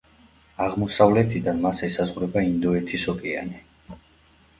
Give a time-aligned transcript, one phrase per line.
[0.67, 3.61] აღმოსავლეთიდან მას ესაზღვრება ინდოეთის ოკეანე.